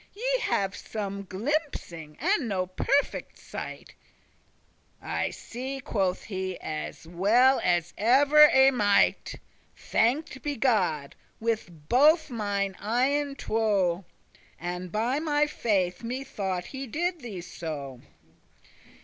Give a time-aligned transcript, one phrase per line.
[0.15, 3.93] Ye have some glimpsing,* and no perfect sight."
[4.99, 9.35] *glimmering "I see," quoth he, "as well as ever I might,
[9.77, 14.03] (Thanked be God!) with both mine eyen two,
[14.59, 18.01] And by my faith me thought he did thee so."